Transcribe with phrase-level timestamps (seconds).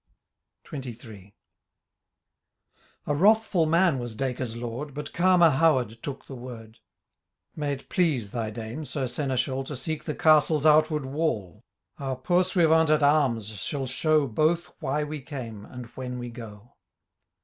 [0.39, 1.35] *'— XXIII.
[3.05, 4.95] A wrathful man was Dacre's lord.
[4.95, 6.79] But calmer Howard took the word:^
[7.55, 11.61] Mayt please thy Dame, Sir Seneschal, To seek the castle's outward wall.
[11.99, 16.73] Our pursuivant at arms shall show Both why we came, and when we go."